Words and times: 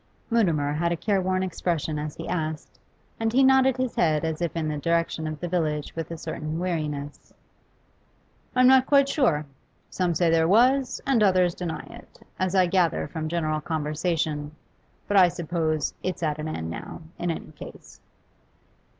Mutimer 0.31 0.73
had 0.73 0.91
a 0.91 0.97
careworn 0.97 1.43
expression 1.43 1.99
as 1.99 2.15
he 2.15 2.27
asked, 2.27 2.79
and 3.19 3.31
he 3.31 3.43
nodded 3.43 3.77
his 3.77 3.93
head 3.93 4.25
as 4.25 4.41
if 4.41 4.55
in 4.55 4.67
the 4.67 4.79
direction 4.79 5.27
of 5.27 5.39
the 5.39 5.47
village 5.47 5.95
with 5.95 6.09
a 6.09 6.17
certain 6.17 6.57
weariness. 6.57 7.31
'I'm 8.55 8.65
not 8.67 8.87
quite 8.87 9.07
sure. 9.07 9.45
Some 9.91 10.15
say 10.15 10.31
there 10.31 10.47
was, 10.47 11.01
and 11.05 11.21
others 11.21 11.53
deny 11.53 11.85
it, 11.87 12.19
as 12.39 12.55
I 12.55 12.65
gather 12.65 13.07
from 13.07 13.29
general 13.29 13.61
conversation. 13.61 14.55
But 15.07 15.17
I 15.17 15.27
suppose 15.27 15.93
it's 16.01 16.23
at 16.23 16.39
an 16.39 16.47
end 16.47 16.71
now, 16.71 17.03
in 17.19 17.29
any 17.29 17.51
case. 17.51 18.01